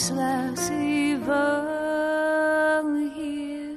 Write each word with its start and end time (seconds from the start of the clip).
Doen 0.00 0.08
slegs 0.08 0.70
u 0.70 1.18
wil 1.26 2.94
hier 3.14 3.76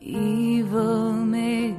U 0.00 0.64
wil 0.70 1.12
met 1.12 1.78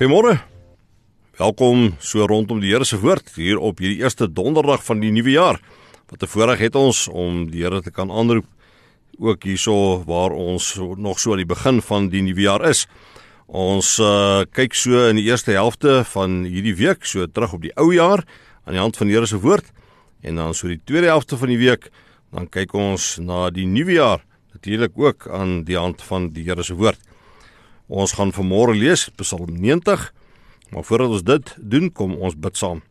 Goeiemôre. 0.00 0.38
Welkom 1.36 1.90
so 2.00 2.24
rondom 2.24 2.62
die 2.62 2.70
Here 2.72 2.86
se 2.88 2.96
woord 2.96 3.34
hier 3.36 3.58
op 3.60 3.82
hierdie 3.84 4.00
eerste 4.00 4.30
donderdag 4.32 4.80
van 4.86 5.02
die 5.02 5.10
nuwe 5.12 5.34
jaar. 5.34 5.58
Wat 6.08 6.22
'n 6.22 6.26
voorreg 6.26 6.58
het 6.58 6.74
ons 6.74 7.08
om 7.08 7.50
die 7.50 7.60
Here 7.60 7.82
te 7.82 7.90
kan 7.90 8.10
aanroep 8.10 8.46
ook 9.18 9.44
hierso 9.44 10.02
waar 10.06 10.32
ons 10.32 10.80
nog 10.96 11.20
so 11.20 11.32
aan 11.32 11.44
die 11.44 11.54
begin 11.54 11.82
van 11.82 12.08
die 12.08 12.22
nuwe 12.22 12.40
jaar 12.40 12.64
is. 12.64 12.86
Ons 13.46 13.98
uh, 13.98 14.40
kyk 14.50 14.72
so 14.74 15.08
in 15.08 15.16
die 15.16 15.28
eerste 15.28 15.52
helfte 15.52 16.02
van 16.04 16.44
hierdie 16.44 16.76
week 16.76 17.04
so 17.04 17.26
terug 17.26 17.52
op 17.52 17.60
die 17.60 17.76
ou 17.76 17.92
jaar 17.92 18.24
aan 18.64 18.72
die 18.72 18.80
hand 18.80 18.96
van 18.96 19.06
die 19.06 19.14
Here 19.16 19.26
se 19.26 19.36
woord 19.36 19.68
en 20.22 20.36
dan 20.36 20.54
so 20.54 20.66
die 20.66 20.80
tweede 20.84 21.12
helfte 21.12 21.36
van 21.36 21.48
die 21.48 21.58
week 21.58 21.90
dan 22.32 22.48
kyk 22.48 22.72
ons 22.72 23.18
na 23.20 23.50
die 23.50 23.66
nuwe 23.66 23.92
jaar 23.92 24.24
natuurlik 24.54 24.92
ook 24.96 25.28
aan 25.28 25.64
die 25.64 25.76
hand 25.76 26.00
van 26.02 26.30
die 26.30 26.44
Here 26.44 26.62
se 26.62 26.74
woord. 26.74 27.09
Ons 27.90 28.12
gaan 28.14 28.30
vanmôre 28.30 28.76
lees 28.78 29.08
Psalm 29.18 29.56
90. 29.58 30.12
Maar 30.70 30.84
voordat 30.86 31.10
ons 31.10 31.24
dit 31.26 31.54
doen, 31.58 31.88
kom 31.90 32.14
ons 32.14 32.36
bid 32.38 32.54
saam. 32.56 32.84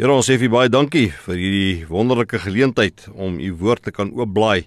Here, 0.00 0.08
ons 0.08 0.24
sê 0.24 0.38
vir 0.40 0.48
U 0.48 0.54
baie 0.54 0.70
dankie 0.72 1.10
vir 1.26 1.36
hierdie 1.36 1.88
wonderlike 1.90 2.40
geleentheid 2.40 3.04
om 3.12 3.36
U 3.36 3.50
woord 3.60 3.84
te 3.84 3.92
kan 3.92 4.14
oopblaai, 4.16 4.64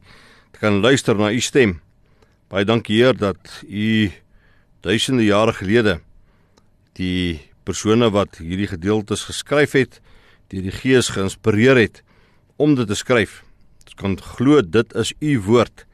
te 0.53 0.61
kan 0.61 0.77
luister 0.85 1.17
na 1.17 1.31
U 1.33 1.41
stem. 1.41 1.79
Baie 2.53 2.69
dankie 2.69 2.99
Heer 2.99 3.17
dat 3.17 3.41
U 3.65 4.11
duisende 4.85 5.25
jare 5.25 5.55
gelede 5.57 5.95
die 6.93 7.41
persone 7.65 8.11
wat 8.13 8.37
hierdie 8.37 8.69
gedeeltes 8.69 9.25
geskryf 9.25 9.73
het, 9.73 9.97
deur 10.53 10.67
die 10.69 10.75
Gees 10.75 11.09
geïnspireer 11.15 11.81
het 11.81 12.03
om 12.61 12.77
dit 12.77 12.85
te 12.85 12.99
skryf. 12.99 13.41
Ons 13.87 13.97
kan 13.97 14.13
glo 14.37 14.61
dit 14.61 14.93
is 15.01 15.15
U 15.17 15.33
woord. 15.49 15.87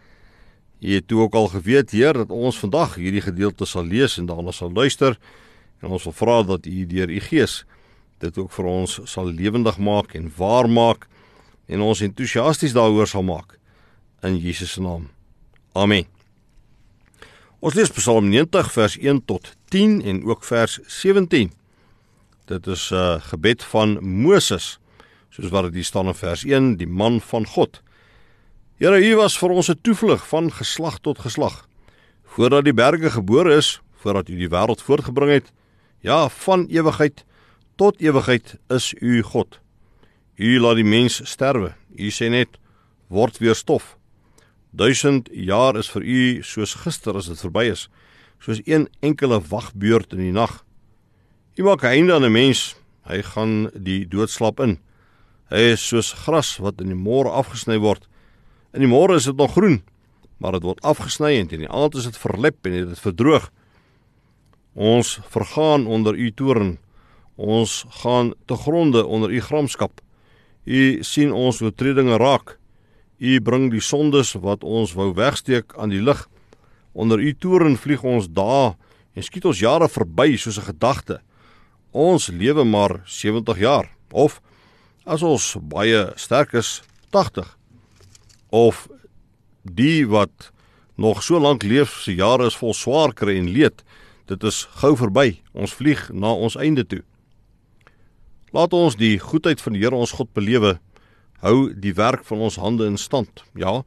Jy 0.79 1.01
het 1.01 1.11
ook 1.11 1.33
al 1.35 1.47
geweet, 1.51 1.91
Heer, 1.91 2.13
dat 2.13 2.31
ons 2.31 2.59
vandag 2.59 2.95
hierdie 2.95 3.21
gedeelte 3.21 3.65
sal 3.65 3.85
lees 3.85 4.17
en 4.17 4.29
daarna 4.29 4.51
sal 4.55 4.71
luister 4.71 5.19
en 5.79 5.91
ons 5.95 6.03
wil 6.03 6.15
vra 6.15 6.43
dat 6.43 6.65
U 6.65 6.85
deur 6.87 7.09
U 7.09 7.19
Gees 7.19 7.65
dit 8.19 8.37
ook 8.37 8.51
vir 8.51 8.67
ons 8.67 8.99
sal 9.07 9.31
lewendig 9.31 9.77
maak 9.77 10.15
en 10.15 10.31
waar 10.37 10.67
maak 10.69 11.07
en 11.67 11.83
ons 11.85 12.01
entoesiasties 12.03 12.75
daaroor 12.75 13.07
sal 13.07 13.23
maak 13.23 13.57
in 14.23 14.35
Jesus 14.39 14.73
se 14.75 14.81
naam. 14.83 15.07
Amen. 15.73 16.07
Ons 17.59 17.75
lees 17.75 17.91
Psalm 17.91 18.29
90 18.31 18.71
vers 18.71 18.97
1 18.99 19.25
tot 19.27 19.53
10 19.71 19.99
en 20.07 20.23
ook 20.27 20.43
vers 20.47 20.79
17. 20.87 21.51
Dit 22.47 22.67
is 22.67 22.89
'n 22.91 22.95
uh, 22.95 23.21
gebed 23.21 23.63
van 23.63 23.99
Moses, 24.03 24.79
soos 25.29 25.49
wat 25.49 25.63
dit 25.63 25.73
hier 25.73 25.83
staan 25.83 26.07
in 26.07 26.15
vers 26.15 26.43
1, 26.43 26.77
die 26.77 26.87
man 26.87 27.21
van 27.21 27.45
God. 27.45 27.81
Here, 28.79 28.95
U 28.95 29.15
was 29.19 29.33
vir 29.35 29.51
ons 29.51 29.67
'n 29.67 29.81
toevlug 29.83 30.27
van 30.27 30.51
geslag 30.51 30.99
tot 31.03 31.19
geslag. 31.19 31.67
Voordat 32.23 32.63
die 32.63 32.73
berge 32.73 33.09
gebore 33.11 33.55
is, 33.55 33.81
voordat 33.99 34.29
U 34.29 34.35
die 34.35 34.47
wêreld 34.47 34.81
voortgebring 34.81 35.31
het, 35.31 35.51
ja, 35.99 36.29
van 36.29 36.65
ewigheid 36.69 37.25
tot 37.75 37.99
ewigheid 37.99 38.55
is 38.69 38.93
U 39.01 39.21
God. 39.21 39.59
U 40.35 40.59
laat 40.59 40.75
die 40.75 40.85
mens 40.85 41.19
sterwe. 41.29 41.75
U 41.95 42.09
sê 42.09 42.29
net 42.29 42.47
word 43.07 43.37
weer 43.37 43.55
stof. 43.55 43.97
Duisend 44.71 45.27
jaar 45.31 45.75
is 45.75 45.89
vir 45.89 46.01
u 46.01 46.43
soos 46.43 46.73
gister 46.73 47.15
as 47.15 47.27
dit 47.27 47.39
verby 47.39 47.65
is, 47.71 47.89
soos 48.39 48.61
een 48.63 48.87
enkele 49.01 49.41
wagbeurt 49.41 50.13
in 50.13 50.19
die 50.19 50.31
nag. 50.31 50.63
U 51.55 51.63
maak 51.63 51.83
einde 51.83 52.13
aan 52.13 52.23
'n 52.23 52.31
mens, 52.31 52.75
hy 53.03 53.21
gaan 53.21 53.71
die 53.75 54.07
doodslap 54.07 54.59
in. 54.59 54.79
Hy 55.49 55.75
is 55.75 55.87
soos 55.87 56.13
gras 56.13 56.57
wat 56.57 56.79
in 56.81 56.87
die 56.87 56.95
môre 56.95 57.29
afgesny 57.29 57.77
word, 57.77 58.07
In 58.69 58.83
die 58.83 58.89
môre 58.89 59.15
is 59.17 59.25
dit 59.25 59.37
nog 59.37 59.55
groen, 59.55 59.79
maar 60.37 60.53
dit 60.53 60.65
word 60.67 60.83
afgesny 60.85 61.31
en 61.39 61.47
teen 61.49 61.63
die 61.63 61.71
aand 61.73 61.95
is 61.97 62.05
dit 62.05 62.19
verlep 62.21 62.67
en 62.69 62.75
dit 62.91 63.01
verdroog. 63.01 63.47
Ons 64.77 65.15
vergaan 65.33 65.87
onder 65.89 66.13
u 66.13 66.29
toorn. 66.31 66.75
Ons 67.35 67.81
gaan 68.03 68.35
te 68.45 68.55
gronde 68.55 69.01
onder 69.05 69.33
u 69.33 69.41
gramskap. 69.41 70.03
U 70.69 71.01
sien 71.01 71.33
ons 71.33 71.63
oortredinge 71.65 72.21
raak. 72.21 72.59
U 73.17 73.41
bring 73.41 73.71
die 73.73 73.81
sondes 73.81 74.35
wat 74.37 74.63
ons 74.63 74.93
wou 74.93 75.09
wegsteek 75.17 75.73
aan 75.73 75.89
die 75.89 76.03
lig. 76.03 76.27
Onder 76.93 77.19
u 77.19 77.33
toorn 77.33 77.77
vlieg 77.77 78.05
ons 78.05 78.29
dae 78.29 78.75
en 79.17 79.25
skiet 79.25 79.49
ons 79.49 79.65
jare 79.65 79.89
verby 79.89 80.37
soos 80.37 80.59
'n 80.61 80.69
gedagte. 80.69 81.21
Ons 81.91 82.29
lewe 82.29 82.63
maar 82.63 83.01
70 83.05 83.57
jaar 83.57 83.89
of 84.11 84.41
as 85.05 85.23
ons 85.23 85.57
baie 85.57 86.13
sterk 86.15 86.53
is 86.53 86.83
80 87.09 87.58
of 88.49 88.87
die 89.63 90.07
wat 90.07 90.51
nog 90.99 91.23
so 91.23 91.39
lank 91.39 91.63
leef 91.63 92.01
se 92.03 92.15
jare 92.15 92.49
is 92.49 92.57
vol 92.59 92.73
swaar 92.73 93.13
kry 93.13 93.37
en 93.39 93.51
leed 93.51 93.83
dit 94.29 94.43
is 94.43 94.65
gou 94.81 94.93
verby. 94.97 95.39
Ons 95.53 95.73
vlieg 95.73 96.09
na 96.13 96.33
ons 96.33 96.57
einde 96.59 96.85
toe. 96.85 97.01
Laat 98.53 98.73
ons 98.73 98.97
die 98.97 99.17
goedheid 99.21 99.61
van 99.61 99.73
die 99.73 99.81
Here 99.81 99.95
ons 99.95 100.13
God 100.17 100.29
belewe. 100.33 100.77
Hou 101.41 101.71
die 101.73 101.93
werk 101.97 102.25
van 102.27 102.43
ons 102.45 102.59
hande 102.61 102.85
in 102.89 102.97
stand. 102.97 103.43
Ja 103.57 103.81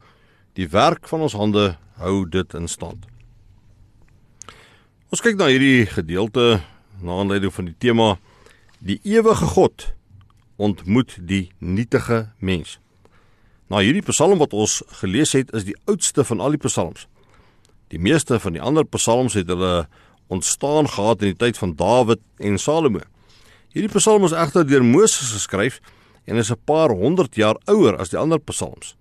die 0.53 0.69
werk 0.69 1.07
van 1.09 1.25
ons 1.25 1.33
hande 1.33 1.77
hou 1.97 2.25
dit 2.29 2.53
in 2.53 2.67
stand. 2.69 3.07
Ons 5.13 5.21
kyk 5.25 5.37
na 5.37 5.49
hierdie 5.49 5.85
gedeelte 5.89 6.61
na 7.01 7.19
aanleiding 7.21 7.53
van 7.53 7.69
die 7.69 7.77
tema 7.81 8.07
die 8.83 8.99
ewige 9.07 9.49
God 9.53 9.89
ontmoet 10.61 11.17
die 11.17 11.47
nietige 11.57 12.27
mens 12.37 12.77
Nou 13.73 13.79
hierdie 13.81 14.03
Psalm 14.05 14.37
wat 14.37 14.51
ons 14.53 14.83
gelees 14.99 15.31
het 15.33 15.49
is 15.57 15.63
die 15.65 15.73
oudste 15.89 16.21
van 16.29 16.43
al 16.45 16.53
die 16.53 16.61
psalms. 16.61 17.07
Die 17.89 17.97
meeste 17.97 18.37
van 18.37 18.53
die 18.53 18.61
ander 18.61 18.85
psalms 18.85 19.33
het 19.33 19.49
hulle 19.49 19.87
ontstaan 20.29 20.85
gehad 20.93 21.23
in 21.25 21.31
die 21.31 21.39
tyd 21.41 21.57
van 21.57 21.73
Dawid 21.79 22.21
en 22.37 22.59
Salomo. 22.61 23.01
Hierdie 23.73 23.89
Psalm 23.95 24.27
is 24.29 24.35
egter 24.37 24.67
deur 24.69 24.85
Moses 24.85 25.33
geskryf 25.33 25.79
en 26.29 26.37
is 26.37 26.51
'n 26.51 26.61
paar 26.69 26.93
honderd 26.93 27.33
jaar 27.35 27.57
ouer 27.65 27.97
as 27.97 28.13
die 28.13 28.17
ander 28.17 28.37
psalms. 28.37 28.95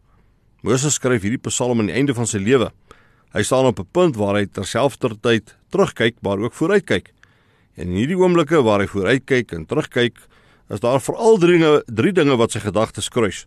Moses 0.63 0.95
skryf 0.95 1.21
hierdie 1.21 1.45
Psalm 1.51 1.81
aan 1.81 1.93
die 1.93 1.99
einde 2.01 2.15
van 2.15 2.27
sy 2.27 2.39
lewe. 2.39 2.73
Hy 3.35 3.43
staan 3.43 3.67
op 3.67 3.79
'n 3.79 3.89
punt 3.93 4.17
waar 4.17 4.37
hy 4.41 4.47
terselfdertyd 4.47 5.55
terugkyk 5.71 6.17
maar 6.23 6.39
ook 6.39 6.55
vooruitkyk. 6.55 7.13
En 7.77 7.89
in 7.89 7.97
hierdie 7.97 8.17
oomblikke 8.17 8.63
waar 8.63 8.81
hy 8.81 8.87
vooruitkyk 8.87 9.53
en 9.53 9.67
terugkyk, 9.67 10.17
is 10.71 10.81
daar 10.81 11.01
veral 11.01 11.37
drie 11.37 11.83
drie 11.85 12.13
dinge 12.13 12.37
wat 12.37 12.53
sy 12.53 12.61
gedagtes 12.61 13.09
kruis. 13.11 13.47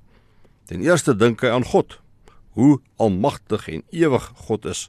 Ten 0.66 0.82
eerste 0.82 1.16
dink 1.16 1.44
hy 1.46 1.52
aan 1.54 1.66
God, 1.66 2.00
hoe 2.58 2.80
almagtig 2.98 3.68
en 3.70 3.84
ewig 3.94 4.32
God 4.48 4.66
is. 4.66 4.88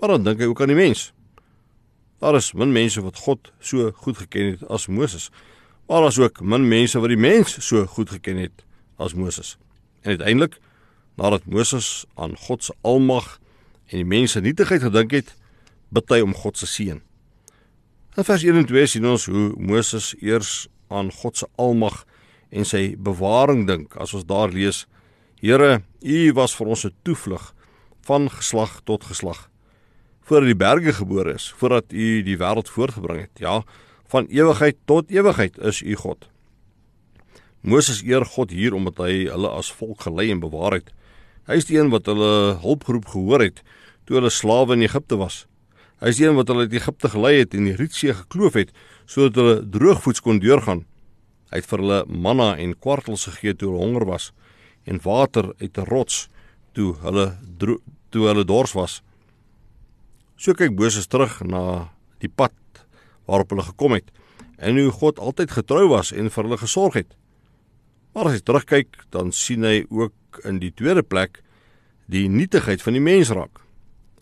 Maar 0.00 0.16
dan 0.16 0.24
dink 0.24 0.40
hy 0.40 0.48
ook 0.48 0.62
aan 0.64 0.72
die 0.72 0.78
mens. 0.78 1.10
Daar 2.24 2.38
is 2.38 2.52
min 2.56 2.72
mense 2.72 3.02
wat 3.04 3.18
God 3.26 3.52
so 3.60 3.90
goed 4.04 4.16
geken 4.22 4.54
het 4.54 4.62
as 4.72 4.86
Moses. 4.86 5.28
Maar 5.86 6.00
daar 6.00 6.14
is 6.14 6.18
ook 6.18 6.40
min 6.40 6.68
mense 6.68 7.00
wat 7.00 7.12
die 7.12 7.20
mens 7.20 7.58
so 7.66 7.84
goed 7.86 8.10
geken 8.10 8.40
het 8.46 8.64
as 8.96 9.14
Moses. 9.14 9.58
En 10.00 10.16
uiteindelik, 10.16 10.56
nadat 11.20 11.44
Moses 11.44 12.04
aan 12.14 12.36
God 12.36 12.64
se 12.64 12.74
almag 12.80 13.38
en 13.86 14.00
die 14.00 14.08
mense 14.08 14.40
nietigheid 14.40 14.82
gedink 14.82 15.12
het, 15.12 15.34
bid 15.92 16.08
hy 16.10 16.22
om 16.24 16.32
God 16.34 16.58
se 16.58 16.66
seën. 16.66 17.02
In 18.14 18.24
vers 18.24 18.42
1 18.46 18.56
en 18.56 18.66
2 18.66 18.86
sien 18.86 19.06
ons 19.10 19.26
hoe 19.28 19.52
Moses 19.58 20.14
eers 20.22 20.66
aan 20.88 21.12
God 21.12 21.36
se 21.36 21.48
almag 21.60 22.04
en 22.54 22.64
sy 22.64 22.94
bewaring 22.96 23.66
dink. 23.68 23.96
As 24.00 24.14
ons 24.14 24.26
daar 24.26 24.54
lees, 24.54 24.84
Here, 25.44 25.82
U 26.00 26.32
was 26.32 26.54
vir 26.56 26.70
ons 26.72 26.86
'n 26.86 26.94
toevlug 27.04 27.52
van 28.08 28.30
geslag 28.30 28.80
tot 28.84 29.04
geslag. 29.04 29.50
Voordat 30.24 30.46
die 30.48 30.56
berge 30.56 30.92
gebore 30.92 31.34
is, 31.34 31.52
voordat 31.56 31.92
U 31.92 32.22
die 32.22 32.38
wêreld 32.38 32.68
voortgebring 32.68 33.20
het, 33.20 33.38
ja, 33.38 33.62
van 34.08 34.26
ewigheid 34.26 34.76
tot 34.86 35.10
ewigheid 35.10 35.58
is 35.58 35.82
U 35.82 35.94
God. 35.96 36.28
Moses 37.60 38.02
eer 38.02 38.24
God 38.24 38.50
hier 38.50 38.72
omdat 38.74 38.96
hy 38.96 39.28
hulle 39.28 39.48
as 39.48 39.72
volk 39.72 40.00
gelei 40.00 40.30
en 40.30 40.40
bewaar 40.40 40.72
het. 40.72 40.88
Hy 41.46 41.54
is 41.60 41.68
die 41.68 41.76
een 41.76 41.90
wat 41.90 42.06
hulle 42.06 42.56
hulpgeroep 42.64 43.06
gehoor 43.06 43.40
het 43.40 43.62
toe 44.06 44.16
hulle 44.16 44.30
slawe 44.30 44.72
in 44.72 44.82
Egipte 44.82 45.16
was. 45.16 45.46
Hy 46.00 46.08
is 46.08 46.16
die 46.16 46.26
een 46.26 46.36
wat 46.36 46.48
hulle 46.48 46.60
uit 46.60 46.72
Egipte 46.72 47.08
gelei 47.08 47.38
het 47.38 47.52
en 47.54 47.64
die 47.64 47.76
Rietsee 47.76 48.14
gekloof 48.14 48.54
het 48.54 48.72
sodat 49.04 49.34
hulle 49.34 49.68
droogvoets 49.68 50.20
kon 50.20 50.38
deurgaan. 50.40 50.86
Hy 51.50 51.56
het 51.60 51.66
vir 51.66 51.78
hulle 51.78 52.04
manna 52.08 52.56
en 52.56 52.78
kwartels 52.78 53.28
gegee 53.28 53.52
toe 53.52 53.68
hulle 53.68 53.84
honger 53.84 54.08
was 54.08 54.32
en 54.84 55.00
water 55.02 55.52
uit 55.58 55.78
'n 55.78 55.88
rots 55.88 56.28
toe 56.72 56.94
hulle 57.00 57.38
toe 58.10 58.26
hulle 58.26 58.44
dors 58.44 58.72
was. 58.72 59.02
So 60.36 60.52
kyk 60.52 60.78
Moses 60.78 61.06
terug 61.06 61.42
na 61.42 61.90
die 62.18 62.28
pad 62.28 62.52
waarop 63.26 63.50
hulle 63.50 63.62
gekom 63.62 63.92
het 63.92 64.10
en 64.56 64.78
hoe 64.78 64.90
God 64.90 65.18
altyd 65.18 65.50
getrou 65.50 65.88
was 65.88 66.12
en 66.12 66.30
vir 66.30 66.44
hulle 66.44 66.58
gesorg 66.58 66.94
het. 66.94 67.16
Maar 68.14 68.30
as 68.30 68.38
hy 68.38 68.42
terugkyk, 68.46 68.96
dan 69.10 69.32
sien 69.32 69.64
hy 69.66 69.84
ook 69.90 70.44
in 70.44 70.60
die 70.62 70.70
tweede 70.70 71.02
plek 71.02 71.40
die 72.06 72.28
nietigheid 72.28 72.82
van 72.82 72.94
die 72.94 73.02
mens 73.02 73.32
raak. 73.34 73.58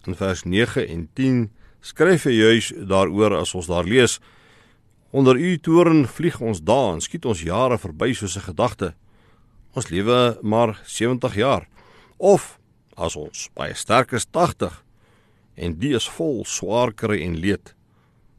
In 0.06 0.16
vers 0.16 0.44
9 0.48 0.86
en 0.88 1.08
10 1.14 1.42
skryf 1.84 2.24
hy 2.24 2.32
juis 2.38 2.72
daaroor 2.88 3.36
as 3.40 3.54
ons 3.58 3.68
daar 3.68 3.84
lees: 3.84 4.18
Onder 5.12 5.36
u 5.36 5.58
toorn 5.58 6.06
vlieg 6.08 6.40
ons 6.40 6.62
dae 6.64 6.94
en 6.94 7.04
skiet 7.04 7.26
ons 7.28 7.44
jare 7.44 7.78
verby 7.78 8.14
soos 8.14 8.36
'n 8.36 8.48
gedagte. 8.48 8.94
Ons 9.72 9.88
lewe 9.88 10.38
maar 10.42 10.80
70 10.84 11.34
jaar 11.34 11.68
of 12.16 12.58
as 12.94 13.16
ons 13.16 13.48
baie 13.56 13.74
sterk 13.74 14.12
is 14.12 14.26
80 14.28 14.74
en 15.54 15.78
die 15.80 15.94
is 15.96 16.08
vol 16.18 16.44
swaar 16.44 16.92
kry 16.92 17.22
en 17.24 17.38
leed. 17.40 17.72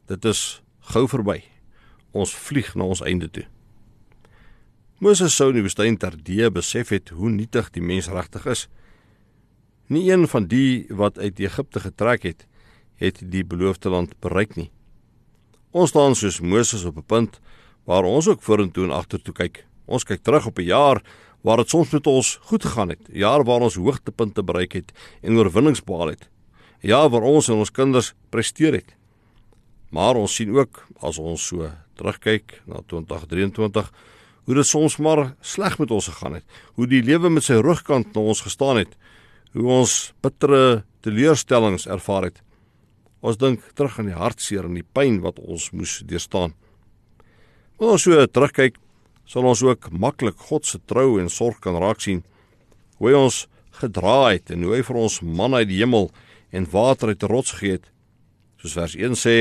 Dit 0.10 0.26
is 0.30 0.62
gou 0.94 1.08
verby. 1.10 1.42
Ons 2.14 2.36
vlieg 2.38 2.74
na 2.78 2.86
ons 2.86 3.02
einde 3.02 3.30
toe. 3.34 3.48
Moses 5.02 5.36
sou 5.36 5.50
in 5.50 5.58
die 5.58 5.66
woestyn 5.66 5.98
terdee 6.00 6.52
besef 6.54 6.94
het 6.94 7.12
hoe 7.18 7.32
nietig 7.34 7.72
die 7.76 7.84
mens 7.84 8.08
regtig 8.14 8.46
is. 8.48 8.68
Nie 9.90 10.06
een 10.12 10.28
van 10.30 10.48
die 10.48 10.86
wat 10.90 11.18
uit 11.18 11.42
Egipte 11.42 11.82
getrek 11.84 12.24
het, 12.24 12.46
het 13.02 13.20
die 13.20 13.44
beloofde 13.44 13.90
land 13.90 14.14
bereik 14.22 14.56
nie. 14.56 14.70
Ons 15.74 15.92
staan 15.92 16.16
soos 16.16 16.40
Moses 16.40 16.86
op 16.86 16.98
'n 16.98 17.10
punt 17.10 17.40
waar 17.84 18.06
ons 18.06 18.28
ook 18.28 18.42
vorentoe 18.42 18.86
en 18.86 18.96
agtertoe 18.96 19.34
kyk. 19.34 19.66
Ons 19.86 20.04
kyk 20.04 20.24
terug 20.24 20.48
op 20.48 20.60
'n 20.60 20.66
jaar 20.66 21.02
waar 21.42 21.58
dit 21.58 21.70
soms 21.70 21.92
met 21.92 22.08
ons 22.08 22.40
goed 22.42 22.64
gegaan 22.64 22.90
het, 22.90 23.10
'n 23.10 23.18
jaar 23.18 23.44
waar 23.44 23.62
ons 23.62 23.76
hoogtepunte 23.76 24.44
bereik 24.44 24.74
het 24.74 24.92
en 25.22 25.38
oorwinnings 25.38 25.84
behaal 25.84 26.08
het. 26.08 26.30
'n 26.84 26.88
Jaar 26.88 27.10
waar 27.10 27.22
ons 27.22 27.50
en 27.50 27.56
ons 27.56 27.72
kinders 27.72 28.14
presteer 28.30 28.74
het. 28.74 28.96
Maar 29.90 30.16
ons 30.16 30.36
sien 30.36 30.56
ook 30.56 30.88
as 31.02 31.18
ons 31.18 31.48
so 31.48 31.72
terugkyk 31.96 32.62
na 32.66 32.82
2023 32.88 33.92
hoe 34.44 34.56
dit 34.56 34.66
soms 34.66 34.98
maar 34.98 35.36
sleg 35.42 35.78
met 35.80 35.92
ons 35.92 36.08
gegaan 36.08 36.34
het, 36.34 36.46
hoe 36.76 36.88
die 36.88 37.04
lewe 37.04 37.30
met 37.30 37.44
sy 37.44 37.54
rugkant 37.54 38.14
na 38.14 38.22
ons 38.22 38.42
gestaan 38.42 38.78
het, 38.78 38.98
hoe 39.54 39.68
ons 39.72 40.14
bittere 40.22 40.84
teleurstellings 41.02 41.88
ervaar 41.88 42.24
het. 42.24 42.42
Ons 43.24 43.38
dink 43.40 43.64
terug 43.78 44.00
aan 44.00 44.10
die 44.12 44.20
hartseer 44.20 44.66
en 44.68 44.76
die 44.76 44.84
pyn 44.84 45.22
wat 45.24 45.40
ons 45.40 45.70
moes 45.72 46.02
deurstaan. 46.08 46.56
Wanneer 47.78 47.96
ons 47.96 48.04
so 48.04 48.26
terugkyk, 48.28 48.76
sal 49.34 49.48
ons 49.50 49.64
ook 49.66 49.88
maklik 49.90 50.38
God 50.46 50.68
se 50.70 50.78
trou 50.86 51.18
en 51.18 51.32
sorg 51.32 51.58
kan 51.64 51.80
raak 51.82 52.04
sien. 52.06 52.22
Hoe 53.02 53.10
hy 53.10 53.18
ons 53.18 53.40
gedra 53.80 54.30
het 54.30 54.52
en 54.54 54.62
hoe 54.62 54.76
hy 54.76 54.84
vir 54.86 55.00
ons 55.02 55.16
man 55.26 55.58
uit 55.58 55.66
die 55.72 55.80
hemel 55.80 56.12
en 56.54 56.68
water 56.70 57.10
uit 57.10 57.22
die 57.24 57.30
rots 57.32 57.56
gegee 57.56 57.80
het. 57.80 57.88
Soos 58.62 58.76
vers 58.78 58.94
1 58.94 59.18
sê, 59.18 59.38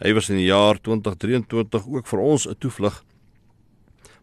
hy 0.00 0.12
was 0.16 0.30
in 0.32 0.40
die 0.40 0.48
jaar 0.48 0.80
2023 0.80 1.84
ook 1.84 2.08
vir 2.08 2.20
ons 2.20 2.46
'n 2.48 2.56
toevlug. 2.56 3.04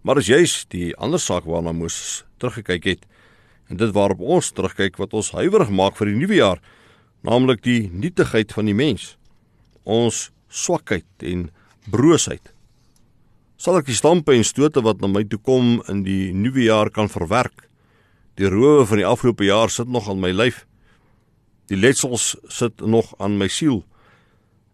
Maar 0.01 0.17
as 0.17 0.27
jy's 0.27 0.65
die 0.65 0.95
ander 0.97 1.19
saak 1.19 1.45
waarna 1.45 1.71
Moses 1.71 2.25
teruggekyk 2.39 2.83
het 2.83 3.05
en 3.69 3.77
dit 3.77 3.93
waarop 3.93 4.19
ons 4.19 4.51
terugkyk 4.51 4.97
wat 4.97 5.13
ons 5.13 5.31
huiwerig 5.31 5.69
maak 5.69 5.95
vir 5.95 6.07
die 6.07 6.17
nuwe 6.17 6.35
jaar, 6.35 6.59
naamlik 7.21 7.61
die 7.61 7.89
nietigheid 7.93 8.51
van 8.51 8.65
die 8.65 8.73
mens, 8.73 9.17
ons 9.85 10.31
swakheid 10.49 11.05
en 11.19 11.51
broosheid 11.85 12.51
sal 13.61 13.77
ek 13.77 13.91
die 13.91 13.97
stampe 13.97 14.33
en 14.33 14.45
stote 14.47 14.81
wat 14.81 15.03
na 15.03 15.07
my 15.11 15.21
toe 15.29 15.37
kom 15.37 15.75
in 15.91 16.01
die 16.01 16.31
nuwe 16.33 16.63
jaar 16.65 16.89
kan 16.89 17.11
verwerk. 17.13 17.67
Die 18.39 18.49
rowe 18.49 18.87
van 18.89 18.97
die 18.97 19.05
afgelope 19.05 19.45
jaar 19.45 19.69
sit 19.69 19.91
nog 19.91 20.07
aan 20.09 20.21
my 20.23 20.31
lyf. 20.33 20.63
Die 21.69 21.77
letsels 21.77 22.33
sit 22.49 22.81
nog 22.81 23.13
aan 23.21 23.37
my 23.37 23.45
siel. 23.53 23.83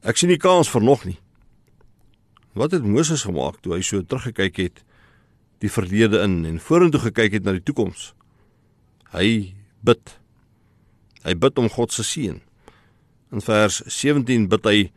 Ek 0.08 0.16
sien 0.16 0.32
nie 0.32 0.40
kans 0.40 0.72
vir 0.72 0.86
nog 0.88 1.04
nie. 1.04 1.18
Wat 2.56 2.72
het 2.72 2.86
Moses 2.88 3.26
gemaak 3.28 3.60
toe 3.62 3.76
hy 3.76 3.84
so 3.84 4.00
teruggekyk 4.00 4.62
het 4.64 4.84
die 5.60 5.72
verlede 5.74 6.22
in 6.24 6.46
en 6.48 6.62
vorentoe 6.64 7.02
gekyk 7.10 7.36
het 7.36 7.44
na 7.44 7.58
die 7.58 7.66
toekoms? 7.68 8.14
Hy 9.12 9.58
bid. 9.84 10.16
Hy 11.28 11.36
bid 11.36 11.60
om 11.60 11.68
God 11.74 11.92
se 11.92 12.08
seën. 12.08 12.40
In 13.36 13.44
vers 13.44 13.82
17 13.84 14.48
bid 14.48 14.64
hy: 14.64 14.92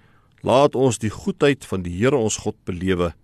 "Laat 0.46 0.78
ons 0.78 1.02
die 1.02 1.10
goedheid 1.10 1.66
van 1.66 1.82
die 1.82 1.96
Here 1.98 2.16
ons 2.16 2.38
God 2.46 2.54
belewe." 2.64 3.16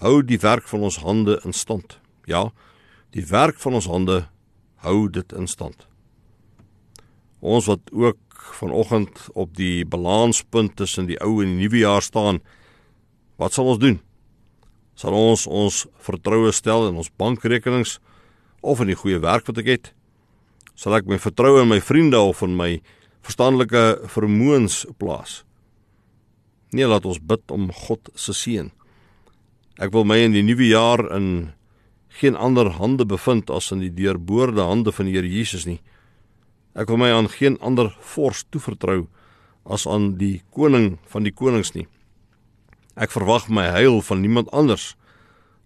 Hou 0.00 0.20
die 0.24 0.40
werk 0.40 0.68
van 0.68 0.86
ons 0.88 1.00
hande 1.04 1.38
in 1.44 1.52
stand. 1.56 1.98
Ja, 2.28 2.50
die 3.14 3.26
werk 3.28 3.58
van 3.60 3.76
ons 3.78 3.88
hande 3.90 4.24
hou 4.84 5.08
dit 5.12 5.32
in 5.36 5.48
stand. 5.50 5.86
Ons 7.40 7.68
wat 7.68 7.92
ook 7.92 8.20
vanoggend 8.60 9.28
op 9.32 9.52
die 9.56 9.84
balanspunt 9.84 10.76
tussen 10.76 11.08
die 11.08 11.18
ou 11.20 11.40
en 11.42 11.52
die 11.52 11.66
nuwe 11.66 11.82
jaar 11.82 12.04
staan, 12.04 12.40
wat 13.40 13.56
sal 13.56 13.72
ons 13.72 13.80
doen? 13.80 14.00
Sal 14.96 15.16
ons 15.16 15.46
ons 15.48 15.84
vertroue 16.04 16.52
stel 16.52 16.88
in 16.90 16.98
ons 17.00 17.12
bankrekenings 17.20 17.98
of 18.60 18.80
in 18.84 18.92
die 18.92 18.98
goeie 18.98 19.20
werk 19.20 19.48
wat 19.48 19.60
ek 19.62 19.70
het? 19.72 19.92
Sal 20.76 20.96
ek 20.96 21.08
my 21.08 21.20
vertroue 21.20 21.62
in 21.64 21.72
my 21.72 21.80
vriende 21.80 22.20
of 22.20 22.42
in 22.44 22.56
my 22.56 22.74
verstandelike 23.24 24.08
vermoëns 24.12 24.82
plaas? 25.00 25.42
Nee, 26.72 26.86
laat 26.88 27.08
ons 27.08 27.20
bid 27.20 27.52
om 27.52 27.68
God 27.74 28.12
se 28.14 28.36
seën. 28.36 28.70
Ek 29.80 29.94
wil 29.96 30.04
my 30.04 30.18
in 30.20 30.34
die 30.36 30.44
nuwe 30.44 30.66
jaar 30.68 31.00
in 31.16 31.54
geen 32.20 32.36
ander 32.36 32.68
hande 32.76 33.06
bevind 33.08 33.48
as 33.48 33.70
in 33.72 33.80
die 33.80 33.92
deurboorde 33.96 34.60
hande 34.60 34.92
van 34.92 35.08
die 35.08 35.14
Here 35.16 35.28
Jesus 35.28 35.64
nie. 35.64 35.78
Ek 36.76 36.90
wil 36.92 37.00
my 37.00 37.08
aan 37.14 37.30
geen 37.32 37.56
ander 37.64 37.88
vors 38.12 38.42
toevertrou 38.52 39.06
as 39.64 39.86
aan 39.88 40.18
die 40.20 40.42
koning 40.52 40.98
van 41.08 41.24
die 41.24 41.32
konings 41.32 41.72
nie. 41.72 41.86
Ek 42.92 43.14
verwag 43.14 43.48
my 43.48 43.70
heil 43.72 44.02
van 44.04 44.20
niemand 44.20 44.52
anders 44.52 44.90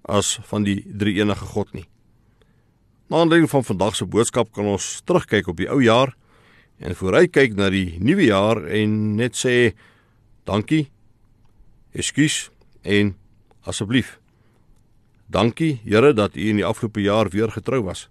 as 0.07 0.37
van 0.47 0.63
die 0.63 0.85
drie 0.87 1.17
enige 1.19 1.51
God 1.51 1.75
nie. 1.75 1.89
Na 3.11 3.25
aanleiding 3.25 3.51
van 3.51 3.67
vandag 3.67 3.99
se 3.99 4.07
boodskap 4.07 4.55
kan 4.55 4.71
ons 4.77 5.03
terugkyk 5.09 5.51
op 5.51 5.59
die 5.59 5.69
ou 5.73 5.81
jaar 5.83 6.15
en 6.79 6.95
vooruitkyk 6.95 7.59
na 7.59 7.67
die 7.75 7.99
nuwe 7.99 8.31
jaar 8.31 8.63
en 8.63 9.17
net 9.19 9.35
sê 9.35 9.75
dankie, 10.47 10.87
ekskuus 11.99 12.53
en 12.87 13.17
asseblief. 13.65 14.19
Dankie 15.27 15.81
Here 15.85 16.13
dat 16.13 16.37
U 16.37 16.49
in 16.49 16.61
die 16.61 16.67
afgelope 16.67 17.01
jaar 17.01 17.29
weer 17.29 17.51
getrou 17.51 17.83
was. 17.83 18.09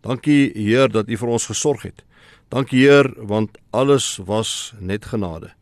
Dankie 0.00 0.52
Heer 0.54 0.88
dat 0.92 1.08
U 1.08 1.16
vir 1.16 1.28
ons 1.28 1.46
gesorg 1.46 1.82
het. 1.88 2.04
Dankie 2.52 2.84
Heer 2.84 3.12
want 3.16 3.58
alles 3.70 4.18
was 4.26 4.72
net 4.78 5.04
genade. 5.04 5.52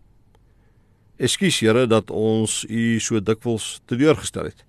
Ekskuus 1.21 1.61
Here 1.61 1.87
dat 1.87 2.11
ons 2.11 2.65
U 2.65 2.99
so 3.01 3.21
dikwels 3.21 3.81
teleurgestel 3.87 4.51
het. 4.51 4.65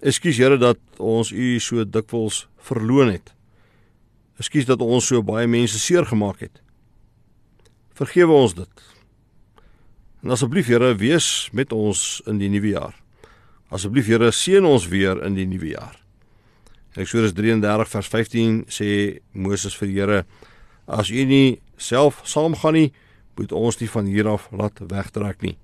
Ekskuus 0.00 0.40
Here 0.40 0.56
dat 0.58 0.80
ons 0.98 1.32
U 1.32 1.58
so 1.60 1.84
dikwels 1.84 2.46
verloon 2.56 3.12
het. 3.12 3.34
Ekskuus 4.40 4.64
dat 4.64 4.80
ons 4.80 5.06
so 5.06 5.22
baie 5.22 5.46
mense 5.46 5.78
seer 5.78 6.06
gemaak 6.08 6.40
het. 6.40 6.62
Vergewe 8.00 8.32
ons 8.32 8.54
dit. 8.56 8.86
En 10.24 10.32
asseblief 10.32 10.68
Here, 10.72 10.94
wees 10.96 11.48
met 11.52 11.72
ons 11.72 12.20
in 12.28 12.40
die 12.40 12.48
nuwe 12.48 12.72
jaar. 12.72 12.96
Asseblief 13.70 14.08
Here 14.10 14.32
seën 14.34 14.64
ons 14.66 14.88
weer 14.90 15.20
in 15.22 15.36
die 15.38 15.46
nuwe 15.46 15.68
jaar. 15.70 15.94
Eksodus 16.98 17.36
33 17.38 17.86
vers 17.92 18.08
15 18.10 18.54
sê 18.66 18.88
Moses 19.30 19.76
vir 19.78 19.86
die 19.86 19.98
Here: 20.00 20.22
As 20.90 21.12
u 21.14 21.22
nie 21.22 21.60
self 21.78 22.18
saamgaan 22.26 22.74
nie, 22.74 22.88
moet 23.38 23.54
ons 23.54 23.78
nie 23.78 23.88
van 23.92 24.08
hier 24.10 24.26
af 24.26 24.48
laat 24.50 24.82
wegtrek 24.90 25.44
nie. 25.46 25.54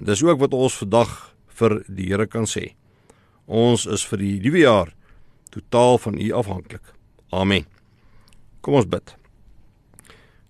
En 0.00 0.10
dis 0.10 0.22
ook 0.26 0.40
wat 0.42 0.56
ons 0.58 0.80
vandag 0.82 1.12
vir 1.60 1.76
die 1.86 2.08
Here 2.10 2.26
kan 2.26 2.48
sê. 2.50 2.72
Ons 3.46 3.86
is 3.86 4.02
vir 4.02 4.18
die 4.18 4.34
nuwe 4.42 4.64
jaar 4.64 4.90
totaal 5.54 6.00
van 6.02 6.18
u 6.18 6.32
afhanklik. 6.34 6.82
Amen. 7.30 7.68
Kom 8.66 8.80
ons 8.80 8.90
bid. 8.90 9.14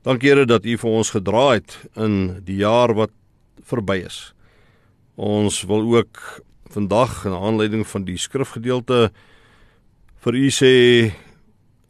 Dankie 0.08 0.32
Here 0.32 0.48
dat 0.48 0.64
u 0.64 0.78
vir 0.80 0.96
ons 1.02 1.12
gedra 1.12 1.44
het 1.58 1.76
in 2.00 2.40
die 2.48 2.62
jaar 2.64 2.96
wat 2.96 3.12
verby 3.60 4.00
is. 4.08 4.32
Ons 5.20 5.60
wil 5.68 5.84
ook 5.98 6.40
vandag 6.74 7.22
in 7.28 7.36
aanleiding 7.36 7.86
van 7.86 8.04
die 8.06 8.18
skrifgedeelte 8.18 9.08
vir 10.24 10.34
u 10.34 10.48
sê 10.50 10.72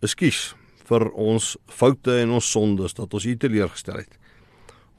ekskuus 0.04 0.52
vir 0.84 1.06
ons 1.16 1.54
foute 1.72 2.18
en 2.20 2.36
ons 2.36 2.50
sondes 2.56 2.96
dat 2.96 3.14
ons 3.14 3.24
u 3.24 3.36
teleurgestel 3.40 4.02
het. 4.02 4.18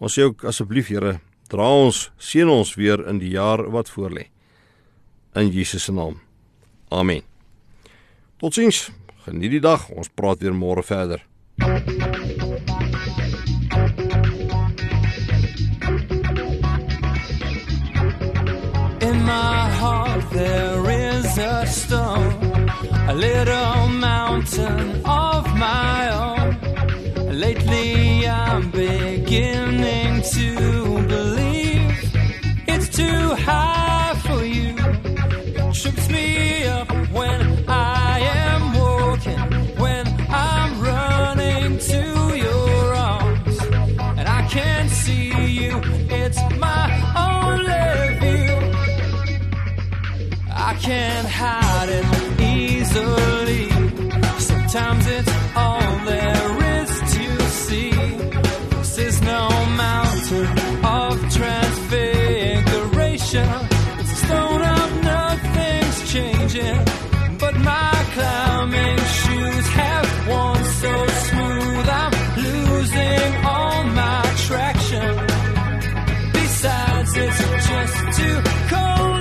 Ons 0.02 0.18
sê 0.18 0.26
ook 0.26 0.44
asseblief 0.50 0.90
Here, 0.90 1.20
dra 1.52 1.68
ons, 1.70 2.10
seën 2.18 2.50
ons 2.50 2.74
weer 2.76 3.06
in 3.10 3.22
die 3.22 3.36
jaar 3.36 3.64
wat 3.72 3.92
voorlê. 3.94 4.30
In 5.36 5.52
Jesus 5.52 5.84
se 5.84 5.94
naam. 5.94 6.18
Amen. 6.90 7.22
Totsiens. 8.40 8.90
Geniet 9.26 9.52
die 9.52 9.62
dag. 9.64 9.90
Ons 9.90 10.10
praat 10.14 10.42
weer 10.42 10.54
môre 10.54 10.84
verder. 10.86 11.26
In 19.02 19.26
my 19.26 19.65
there 20.36 20.90
is 20.90 21.38
a 21.38 21.66
stone, 21.66 22.70
a 23.08 23.14
little 23.14 23.88
mountain 23.88 25.02
of 25.06 25.44
my 25.56 26.10
own. 26.12 27.40
Lately 27.40 28.28
I'm 28.28 28.70
beginning 28.70 30.22
to 30.36 31.08
believe 31.08 31.98
it's 32.68 32.90
too 32.90 33.34
high 33.48 34.14
for 34.26 34.44
you. 34.44 34.76
It 34.78 35.74
trips 35.74 36.10
me 36.10 36.66
up 36.66 36.92
when 37.12 37.42
I 37.70 38.20
am 38.20 38.74
walking, 38.74 39.40
when 39.84 40.06
I'm 40.30 40.82
running 40.82 41.78
to 41.92 42.02
your 42.36 42.94
arms, 42.94 43.58
and 44.20 44.28
I 44.28 44.46
can't 44.50 44.90
see 44.90 45.32
you. 45.48 45.80
It's 46.10 46.42
my 46.60 47.15
can't 50.80 51.28
hide 51.28 51.90
it 51.90 52.06
easily. 52.42 53.70
Sometimes 54.40 55.06
it's 55.08 55.32
all 55.56 56.00
there 56.06 56.82
is 56.82 56.90
to 57.16 57.40
see. 57.50 57.92
This 57.92 58.98
is 58.98 59.22
no 59.22 59.50
mountain 59.86 60.48
of 60.84 61.20
transfiguration. 61.34 63.48
It's 64.00 64.12
a 64.12 64.16
stone 64.26 64.62
of 64.62 65.04
nothing's 65.04 66.12
changing. 66.12 66.84
But 67.40 67.56
my 67.58 67.94
climbing 68.14 68.98
shoes 69.20 69.68
have 69.82 70.08
worn 70.28 70.64
so 70.82 71.08
smooth. 71.28 71.88
I'm 72.02 72.14
losing 72.44 73.36
all 73.46 73.84
my 74.02 74.22
traction. 74.48 75.16
Besides, 76.34 77.12
it's 77.18 77.40
just 77.70 77.96
too 78.18 78.38
cold 78.70 79.15